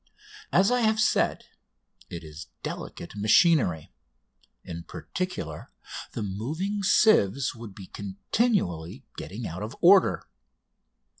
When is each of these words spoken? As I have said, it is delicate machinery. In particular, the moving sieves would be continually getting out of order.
As 0.51 0.71
I 0.71 0.79
have 0.79 0.99
said, 0.99 1.45
it 2.09 2.23
is 2.23 2.47
delicate 2.63 3.15
machinery. 3.15 3.93
In 4.63 4.81
particular, 4.81 5.69
the 6.13 6.23
moving 6.23 6.81
sieves 6.81 7.53
would 7.53 7.75
be 7.75 7.85
continually 7.85 9.05
getting 9.15 9.45
out 9.45 9.61
of 9.61 9.75
order. 9.79 10.25